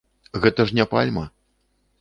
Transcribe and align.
Гэта 0.45 0.65
ж 0.71 0.79
не 0.79 0.85
пальма. 0.95 1.25